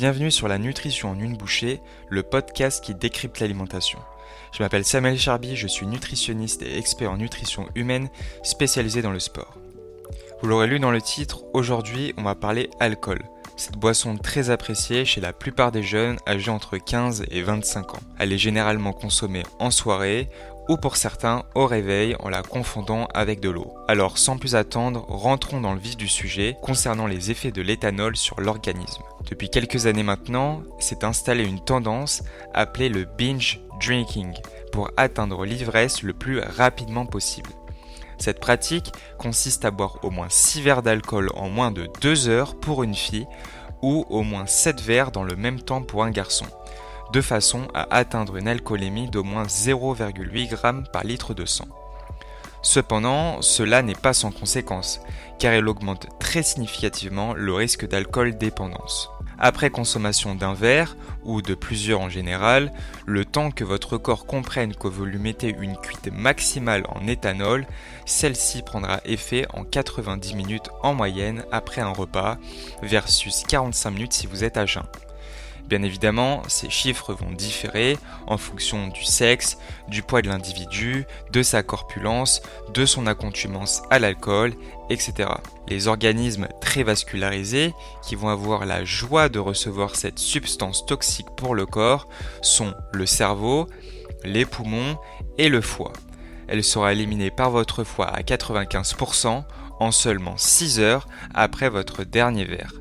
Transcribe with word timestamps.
Bienvenue 0.00 0.30
sur 0.30 0.48
la 0.48 0.56
nutrition 0.56 1.10
en 1.10 1.20
une 1.20 1.36
bouchée, 1.36 1.82
le 2.08 2.22
podcast 2.22 2.82
qui 2.82 2.94
décrypte 2.94 3.38
l'alimentation. 3.38 3.98
Je 4.50 4.62
m'appelle 4.62 4.86
Samuel 4.86 5.18
Charby, 5.18 5.56
je 5.56 5.66
suis 5.66 5.86
nutritionniste 5.86 6.62
et 6.62 6.78
expert 6.78 7.12
en 7.12 7.18
nutrition 7.18 7.68
humaine 7.74 8.08
spécialisé 8.42 9.02
dans 9.02 9.12
le 9.12 9.20
sport. 9.20 9.58
Vous 10.40 10.48
l'aurez 10.48 10.68
lu 10.68 10.80
dans 10.80 10.90
le 10.90 11.02
titre, 11.02 11.44
aujourd'hui 11.52 12.14
on 12.16 12.22
va 12.22 12.34
parler 12.34 12.70
alcool. 12.80 13.20
Cette 13.58 13.76
boisson 13.76 14.16
très 14.16 14.48
appréciée 14.48 15.04
chez 15.04 15.20
la 15.20 15.34
plupart 15.34 15.70
des 15.70 15.82
jeunes 15.82 16.16
âgés 16.26 16.50
entre 16.50 16.78
15 16.78 17.26
et 17.30 17.42
25 17.42 17.94
ans. 17.94 18.00
Elle 18.18 18.32
est 18.32 18.38
généralement 18.38 18.94
consommée 18.94 19.42
en 19.58 19.70
soirée 19.70 20.30
ou 20.70 20.76
pour 20.76 20.96
certains 20.96 21.42
au 21.56 21.66
réveil 21.66 22.14
en 22.20 22.28
la 22.28 22.44
confondant 22.44 23.08
avec 23.12 23.40
de 23.40 23.50
l'eau. 23.50 23.74
Alors 23.88 24.18
sans 24.18 24.38
plus 24.38 24.54
attendre, 24.54 25.04
rentrons 25.08 25.60
dans 25.60 25.74
le 25.74 25.80
vif 25.80 25.96
du 25.96 26.06
sujet 26.06 26.56
concernant 26.62 27.08
les 27.08 27.32
effets 27.32 27.50
de 27.50 27.60
l'éthanol 27.60 28.16
sur 28.16 28.40
l'organisme. 28.40 29.02
Depuis 29.28 29.50
quelques 29.50 29.86
années 29.86 30.04
maintenant, 30.04 30.62
s'est 30.78 31.04
installée 31.04 31.42
une 31.42 31.58
tendance 31.58 32.22
appelée 32.54 32.88
le 32.88 33.04
binge 33.04 33.58
drinking 33.80 34.32
pour 34.70 34.92
atteindre 34.96 35.44
l'ivresse 35.44 36.04
le 36.04 36.12
plus 36.12 36.38
rapidement 36.38 37.04
possible. 37.04 37.50
Cette 38.18 38.38
pratique 38.38 38.92
consiste 39.18 39.64
à 39.64 39.72
boire 39.72 39.98
au 40.04 40.10
moins 40.10 40.28
6 40.28 40.62
verres 40.62 40.82
d'alcool 40.82 41.30
en 41.34 41.48
moins 41.48 41.72
de 41.72 41.88
2 42.00 42.28
heures 42.28 42.54
pour 42.54 42.84
une 42.84 42.94
fille 42.94 43.26
ou 43.82 44.06
au 44.08 44.22
moins 44.22 44.46
7 44.46 44.80
verres 44.80 45.10
dans 45.10 45.24
le 45.24 45.34
même 45.34 45.60
temps 45.60 45.82
pour 45.82 46.04
un 46.04 46.12
garçon 46.12 46.46
de 47.12 47.20
façon 47.20 47.68
à 47.74 47.94
atteindre 47.94 48.36
une 48.36 48.48
alcoolémie 48.48 49.08
d'au 49.08 49.24
moins 49.24 49.44
0,8 49.44 50.50
g 50.50 50.56
par 50.92 51.04
litre 51.04 51.34
de 51.34 51.44
sang. 51.44 51.68
Cependant, 52.62 53.40
cela 53.40 53.82
n'est 53.82 53.94
pas 53.94 54.12
sans 54.12 54.30
conséquence, 54.30 55.00
car 55.38 55.54
il 55.54 55.66
augmente 55.66 56.06
très 56.18 56.42
significativement 56.42 57.32
le 57.32 57.54
risque 57.54 57.88
d'alcool 57.88 58.36
dépendance. 58.36 59.10
Après 59.38 59.70
consommation 59.70 60.34
d'un 60.34 60.52
verre, 60.52 60.98
ou 61.24 61.40
de 61.40 61.54
plusieurs 61.54 62.02
en 62.02 62.10
général, 62.10 62.70
le 63.06 63.24
temps 63.24 63.50
que 63.50 63.64
votre 63.64 63.96
corps 63.96 64.26
comprenne 64.26 64.74
que 64.74 64.88
vous 64.88 65.06
lui 65.06 65.18
mettez 65.18 65.56
une 65.58 65.78
cuite 65.78 66.12
maximale 66.12 66.84
en 66.90 67.06
éthanol, 67.06 67.66
celle-ci 68.04 68.60
prendra 68.60 69.00
effet 69.06 69.46
en 69.54 69.64
90 69.64 70.34
minutes 70.34 70.68
en 70.82 70.92
moyenne 70.92 71.44
après 71.52 71.80
un 71.80 71.92
repas, 71.92 72.36
versus 72.82 73.44
45 73.48 73.90
minutes 73.90 74.12
si 74.12 74.26
vous 74.26 74.44
êtes 74.44 74.58
à 74.58 74.66
jeun. 74.66 74.84
Bien 75.68 75.82
évidemment, 75.82 76.42
ces 76.48 76.68
chiffres 76.68 77.14
vont 77.14 77.30
différer 77.30 77.96
en 78.26 78.38
fonction 78.38 78.88
du 78.88 79.04
sexe, 79.04 79.56
du 79.88 80.02
poids 80.02 80.22
de 80.22 80.28
l'individu, 80.28 81.04
de 81.32 81.42
sa 81.42 81.62
corpulence, 81.62 82.42
de 82.74 82.84
son 82.86 83.06
accoutumance 83.06 83.82
à 83.90 83.98
l'alcool, 83.98 84.54
etc. 84.88 85.28
Les 85.68 85.86
organismes 85.86 86.48
très 86.60 86.82
vascularisés, 86.82 87.72
qui 88.02 88.16
vont 88.16 88.28
avoir 88.28 88.66
la 88.66 88.84
joie 88.84 89.28
de 89.28 89.38
recevoir 89.38 89.94
cette 89.94 90.18
substance 90.18 90.84
toxique 90.86 91.30
pour 91.36 91.54
le 91.54 91.66
corps, 91.66 92.08
sont 92.42 92.74
le 92.92 93.06
cerveau, 93.06 93.68
les 94.24 94.44
poumons 94.44 94.98
et 95.38 95.48
le 95.48 95.60
foie. 95.60 95.92
Elle 96.48 96.64
sera 96.64 96.92
éliminée 96.92 97.30
par 97.30 97.50
votre 97.50 97.84
foie 97.84 98.08
à 98.08 98.22
95% 98.22 99.44
en 99.78 99.92
seulement 99.92 100.36
6 100.36 100.80
heures 100.80 101.06
après 101.32 101.68
votre 101.68 102.02
dernier 102.02 102.44
verre 102.44 102.72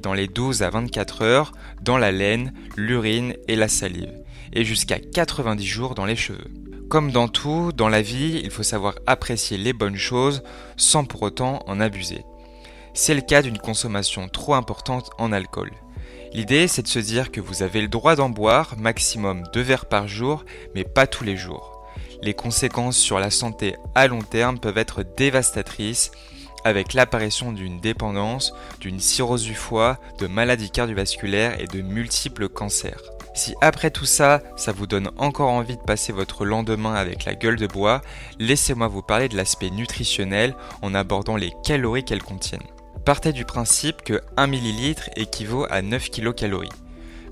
dans 0.00 0.14
les 0.14 0.28
12 0.28 0.62
à 0.62 0.70
24 0.70 1.22
heures 1.22 1.52
dans 1.82 1.98
la 1.98 2.12
laine, 2.12 2.52
l'urine 2.76 3.34
et 3.48 3.56
la 3.56 3.68
salive, 3.68 4.12
et 4.52 4.64
jusqu'à 4.64 4.98
90 4.98 5.66
jours 5.66 5.94
dans 5.94 6.04
les 6.04 6.14
cheveux. 6.14 6.50
Comme 6.88 7.10
dans 7.10 7.26
tout, 7.26 7.72
dans 7.72 7.88
la 7.88 8.00
vie, 8.00 8.40
il 8.44 8.50
faut 8.50 8.62
savoir 8.62 8.94
apprécier 9.06 9.58
les 9.58 9.72
bonnes 9.72 9.96
choses 9.96 10.44
sans 10.76 11.04
pour 11.04 11.22
autant 11.22 11.64
en 11.66 11.80
abuser. 11.80 12.22
C'est 12.94 13.14
le 13.14 13.22
cas 13.22 13.42
d'une 13.42 13.58
consommation 13.58 14.28
trop 14.28 14.54
importante 14.54 15.10
en 15.18 15.32
alcool. 15.32 15.72
L'idée, 16.32 16.68
c'est 16.68 16.82
de 16.82 16.88
se 16.88 17.00
dire 17.00 17.32
que 17.32 17.40
vous 17.40 17.64
avez 17.64 17.80
le 17.80 17.88
droit 17.88 18.14
d'en 18.14 18.28
boire, 18.28 18.76
maximum 18.78 19.42
2 19.52 19.60
verres 19.60 19.86
par 19.86 20.06
jour, 20.06 20.44
mais 20.76 20.84
pas 20.84 21.08
tous 21.08 21.24
les 21.24 21.36
jours. 21.36 21.84
Les 22.22 22.34
conséquences 22.34 22.96
sur 22.96 23.18
la 23.18 23.30
santé 23.30 23.74
à 23.96 24.06
long 24.06 24.22
terme 24.22 24.58
peuvent 24.58 24.78
être 24.78 25.02
dévastatrices 25.16 26.12
avec 26.66 26.94
l'apparition 26.94 27.52
d'une 27.52 27.78
dépendance, 27.78 28.52
d'une 28.80 28.98
cirrhose 28.98 29.44
du 29.44 29.54
foie, 29.54 29.98
de 30.18 30.26
maladies 30.26 30.70
cardiovasculaires 30.70 31.60
et 31.60 31.66
de 31.66 31.80
multiples 31.80 32.48
cancers. 32.48 33.00
Si 33.34 33.54
après 33.60 33.90
tout 33.90 34.04
ça, 34.04 34.42
ça 34.56 34.72
vous 34.72 34.88
donne 34.88 35.10
encore 35.16 35.50
envie 35.50 35.76
de 35.76 35.82
passer 35.82 36.12
votre 36.12 36.44
lendemain 36.44 36.94
avec 36.94 37.24
la 37.24 37.34
gueule 37.34 37.56
de 37.56 37.68
bois, 37.68 38.02
laissez-moi 38.40 38.88
vous 38.88 39.02
parler 39.02 39.28
de 39.28 39.36
l'aspect 39.36 39.70
nutritionnel 39.70 40.56
en 40.82 40.92
abordant 40.92 41.36
les 41.36 41.52
calories 41.62 42.04
qu'elles 42.04 42.22
contiennent. 42.22 42.60
Partez 43.04 43.32
du 43.32 43.44
principe 43.44 44.02
que 44.02 44.20
1 44.36 44.48
ml 44.48 44.96
équivaut 45.14 45.66
à 45.70 45.82
9 45.82 46.10
kcal. 46.10 46.68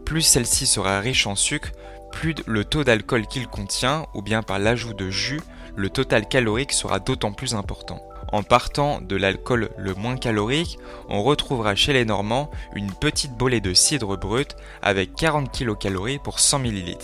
Plus 0.05 0.23
celle-ci 0.23 0.67
sera 0.67 1.01
riche 1.01 1.27
en 1.27 1.35
sucre, 1.35 1.73
plus 2.13 2.37
le 2.47 2.65
taux 2.65 2.85
d'alcool 2.85 3.27
qu'il 3.27 3.49
contient, 3.49 4.07
ou 4.15 4.23
bien 4.23 4.43
par 4.43 4.61
l'ajout 4.61 4.95
de 4.95 5.11
jus, 5.11 5.41
le 5.75 5.91
total 5.91 6.29
calorique 6.29 6.73
sera 6.73 7.01
d'autant 7.01 7.33
plus 7.33 7.57
important. 7.57 8.01
En 8.35 8.43
partant 8.43 9.01
de 9.01 9.15
l'alcool 9.15 9.71
le 9.79 9.95
moins 9.95 10.17
calorique, 10.17 10.81
on 11.09 11.23
retrouvera 11.23 11.77
chez 11.77 11.93
les 11.93 12.05
Normands 12.05 12.51
une 12.75 12.91
petite 12.91 13.37
bolée 13.37 13.61
de 13.61 13.73
cidre 13.75 14.17
brut 14.17 14.57
avec 14.83 15.15
40 15.15 15.53
kcal 15.53 16.19
pour 16.19 16.41
100 16.41 16.65
ml. 16.65 16.97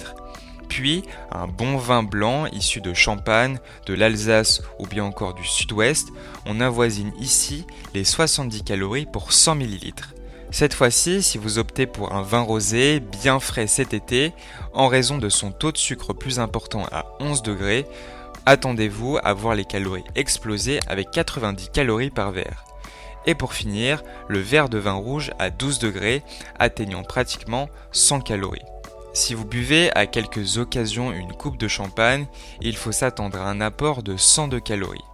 Puis 0.69 1.05
un 1.31 1.47
bon 1.47 1.77
vin 1.77 2.03
blanc 2.03 2.47
issu 2.47 2.81
de 2.81 2.95
Champagne, 2.95 3.61
de 3.87 3.95
l'Alsace 3.95 4.61
ou 4.81 4.89
bien 4.89 5.05
encore 5.05 5.35
du 5.35 5.45
Sud-Ouest, 5.45 6.09
on 6.47 6.61
avoisine 6.61 7.13
ici 7.21 7.65
les 7.95 8.03
70 8.03 8.65
calories 8.65 9.07
pour 9.07 9.33
100 9.33 9.55
ml. 9.61 9.93
Cette 10.51 10.75
fois-ci, 10.75 11.23
si 11.23 11.39
vous 11.39 11.59
optez 11.59 11.87
pour 11.87 12.13
un 12.13 12.23
vin 12.23 12.41
rosé 12.41 12.99
bien 12.99 13.39
frais 13.39 13.69
cet 13.69 13.95
été, 13.95 14.33
en 14.73 14.89
raison 14.89 15.17
de 15.17 15.29
son 15.29 15.53
taux 15.53 15.71
de 15.71 15.79
sucre 15.79 16.13
plus 16.13 16.41
important 16.41 16.89
à 16.91 17.07
11 17.21 17.43
degrés, 17.43 17.87
attendez-vous 18.51 19.17
à 19.23 19.33
voir 19.33 19.55
les 19.55 19.65
calories 19.65 20.03
exploser 20.17 20.81
avec 20.89 21.13
90 21.13 21.71
calories 21.71 22.11
par 22.11 22.33
verre. 22.33 22.65
Et 23.25 23.37
pour 23.37 23.53
finir, 23.53 24.03
le 24.27 24.41
verre 24.41 24.69
de 24.69 24.79
vin 24.79 24.95
rouge 24.95 25.31
à 25.39 25.51
12 25.51 25.79
degrés 25.79 26.25
atteignant 26.59 27.05
pratiquement 27.05 27.69
100 27.93 28.23
calories. 28.23 28.65
Si 29.13 29.35
vous 29.35 29.45
buvez 29.45 29.93
à 29.97 30.07
quelques 30.07 30.59
occasions 30.59 31.13
une 31.13 31.33
coupe 31.33 31.59
de 31.59 31.69
champagne, 31.69 32.27
il 32.61 32.77
faut 32.77 32.91
s'attendre 32.91 33.41
à 33.41 33.49
un 33.49 33.61
apport 33.61 34.03
de 34.03 34.17
102 34.17 34.59
calories. 34.59 35.05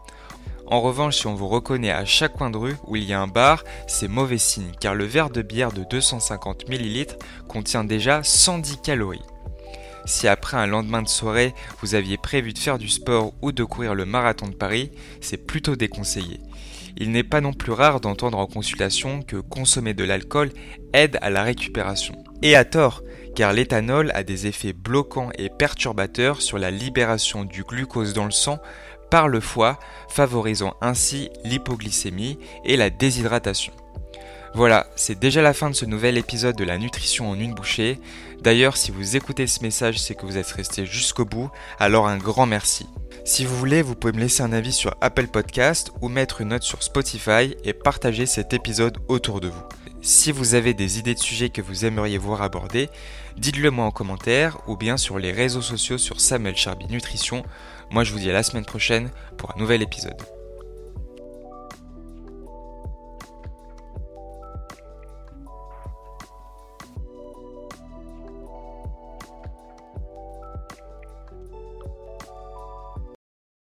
En 0.67 0.81
revanche, 0.81 1.19
si 1.19 1.27
on 1.27 1.35
vous 1.35 1.49
reconnaît 1.49 1.93
à 1.93 2.07
chaque 2.07 2.33
coin 2.33 2.49
de 2.49 2.57
rue 2.57 2.77
où 2.87 2.97
il 2.97 3.05
y 3.05 3.13
a 3.13 3.21
un 3.21 3.27
bar, 3.27 3.65
c'est 3.87 4.09
mauvais 4.09 4.39
signe 4.39 4.73
car 4.81 4.95
le 4.95 5.05
verre 5.05 5.29
de 5.29 5.43
bière 5.43 5.73
de 5.73 5.85
250 5.85 6.71
ml 6.71 7.19
contient 7.49 7.85
déjà 7.85 8.23
110 8.23 8.79
calories. 8.79 9.21
Si 10.07 10.29
après 10.29 10.57
un 10.57 10.67
lendemain 10.67 11.03
de 11.03 11.09
soirée, 11.09 11.53
vous 11.83 11.97
aviez 11.97 12.17
prévu 12.17 12.53
de 12.53 12.59
faire 12.59 12.79
du 12.79 12.89
sport 12.89 13.35
ou 13.43 13.51
de 13.51 13.65
courir 13.65 13.95
le 13.95 14.05
marathon 14.05 14.47
de 14.47 14.55
Paris, 14.55 14.93
c'est 15.21 15.47
plutôt 15.47 15.75
déconseillé. 15.75 16.41
Il 16.97 17.11
n'est 17.11 17.25
pas 17.25 17.41
non 17.41 17.53
plus 17.53 17.73
rare 17.73 18.01
d'entendre 18.01 18.39
en 18.39 18.47
consultation 18.47 19.23
que 19.23 19.37
consommer 19.37 19.95
de 19.95 20.05
l'alcool 20.05 20.51
aide 20.95 21.19
à 21.21 21.29
la 21.29 21.43
récupération. 21.43 22.15
Et 22.41 22.55
à 22.55 22.65
tort, 22.65 23.03
car 23.35 23.53
l'éthanol 23.53 24.13
a 24.15 24.23
des 24.23 24.47
effets 24.47 24.73
bloquants 24.73 25.31
et 25.37 25.51
perturbateurs 25.51 26.41
sur 26.41 26.59
la 26.59 26.71
libération 26.71 27.45
du 27.45 27.65
glucose 27.65 28.15
dans 28.15 28.25
le 28.25 28.31
sang 28.31 28.59
par 29.11 29.29
le 29.29 29.41
foie, 29.41 29.79
favorisant 30.09 30.75
ainsi 30.81 31.31
l'hypoglycémie 31.45 32.39
et 32.65 32.77
la 32.77 32.91
déshydratation. 32.91 33.73
Voilà, 34.57 34.87
c'est 34.97 35.19
déjà 35.19 35.43
la 35.43 35.53
fin 35.53 35.69
de 35.69 35.75
ce 35.75 35.85
nouvel 35.85 36.17
épisode 36.17 36.57
de 36.57 36.65
la 36.65 36.79
nutrition 36.79 37.29
en 37.29 37.39
une 37.39 37.53
bouchée. 37.53 38.01
D'ailleurs, 38.41 38.79
si 38.79 38.91
vous 38.91 39.15
écoutez 39.15 39.47
ce 39.47 39.63
message, 39.63 39.99
c'est 39.99 40.15
que 40.15 40.25
vous 40.25 40.39
êtes 40.39 40.47
resté 40.47 40.87
jusqu'au 40.87 41.27
bout, 41.27 41.51
alors 41.79 42.09
un 42.09 42.17
grand 42.17 42.47
merci. 42.47 42.87
Si 43.27 43.45
vous 43.45 43.55
voulez, 43.55 43.83
vous 43.83 43.95
pouvez 43.95 44.15
me 44.15 44.21
laisser 44.21 44.43
un 44.43 44.55
avis 44.55 44.73
sur 44.73 44.97
Apple 45.03 45.27
Podcast 45.27 45.93
ou 46.01 46.09
mettre 46.09 46.41
une 46.41 46.49
note 46.49 46.63
sur 46.63 46.83
Spotify 46.83 47.55
et 47.65 47.75
partager 47.75 48.25
cet 48.25 48.55
épisode 48.55 48.97
autour 49.09 49.41
de 49.41 49.49
vous. 49.49 49.63
Si 50.01 50.33
vous 50.33 50.55
avez 50.55 50.73
des 50.73 50.99
idées 50.99 51.15
de 51.15 51.21
sujets 51.21 51.51
que 51.51 51.61
vous 51.61 51.85
aimeriez 51.85 52.17
voir 52.17 52.41
abordés, 52.41 52.89
dites-le 53.37 53.71
moi 53.71 53.85
en 53.85 53.91
commentaire 53.91 54.57
ou 54.69 54.79
bien 54.79 54.97
sur 54.97 55.19
les 55.19 55.33
réseaux 55.33 55.61
sociaux 55.61 55.99
sur 55.99 56.19
Samuel 56.19 56.57
Charby 56.57 56.87
Nutrition. 56.87 57.43
Moi 57.91 58.05
je 58.05 58.13
vous 58.13 58.21
dis 58.21 58.31
à 58.31 58.33
la 58.33 58.43
semaine 58.43 58.65
prochaine 58.65 59.11
pour 59.37 59.55
un 59.55 59.59
nouvel 59.59 59.83
épisode. 59.83 60.36